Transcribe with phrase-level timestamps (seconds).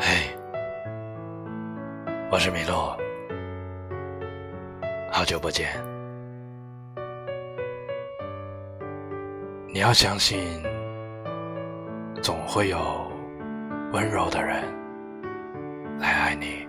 [0.00, 0.30] 嘿
[2.30, 2.96] 我是米洛，
[5.10, 5.68] 好久不见。
[9.66, 10.62] 你要相信，
[12.22, 12.78] 总会有
[13.92, 14.62] 温柔的人
[15.98, 16.68] 来爱你。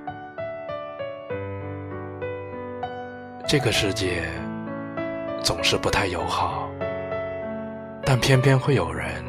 [3.48, 4.24] 这个世界
[5.44, 6.68] 总是不太友好，
[8.04, 9.24] 但偏偏会有人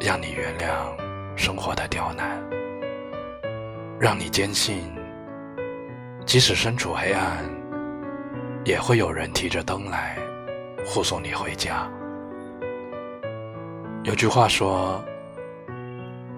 [0.00, 0.70] 让你原谅
[1.36, 2.40] 生活的刁难，
[4.00, 4.82] 让你坚信。
[6.24, 7.38] 即使身处黑暗，
[8.64, 10.16] 也会有人提着灯来
[10.84, 11.90] 护送你回家。
[14.04, 15.02] 有句话说，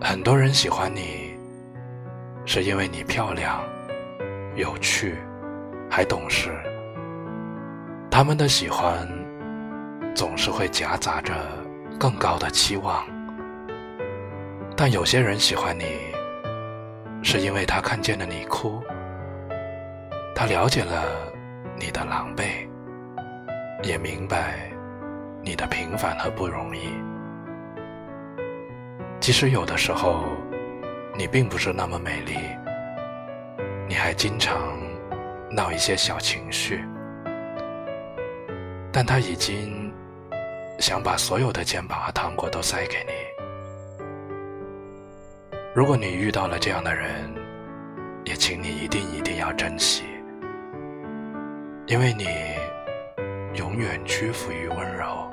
[0.00, 1.36] 很多人喜欢你，
[2.46, 3.60] 是因为你漂亮、
[4.54, 5.16] 有趣，
[5.90, 6.50] 还懂事。
[8.10, 9.06] 他们的喜欢
[10.14, 11.34] 总是会夹杂着
[11.98, 13.04] 更高的期望。
[14.76, 15.84] 但有些人喜欢你，
[17.22, 18.82] 是因为他看见了你哭。
[20.34, 21.04] 他了解了
[21.78, 22.66] 你的狼狈，
[23.82, 24.70] 也明白
[25.42, 26.92] 你的平凡和不容易。
[29.20, 30.24] 即使有的时候
[31.14, 32.36] 你并不是那么美丽，
[33.86, 34.56] 你还经常
[35.50, 36.82] 闹一些小情绪，
[38.90, 39.92] 但他已经
[40.78, 43.29] 想把所有的肩膀和糖果都塞给你。
[45.72, 47.32] 如果你遇到了这样的人，
[48.24, 50.02] 也请你一定一定要珍惜。
[51.86, 52.26] 因为你
[53.56, 55.30] 永远屈服于温柔，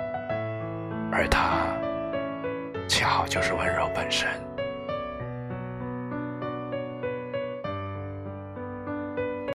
[1.11, 1.75] 而他
[2.87, 4.29] 恰好就是温柔本身。